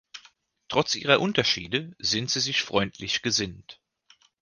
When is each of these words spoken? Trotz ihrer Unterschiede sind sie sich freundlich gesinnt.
Trotz 0.67 0.95
ihrer 0.95 1.19
Unterschiede 1.21 1.91
sind 1.99 2.31
sie 2.31 2.39
sich 2.39 2.63
freundlich 2.63 3.21
gesinnt. 3.21 3.79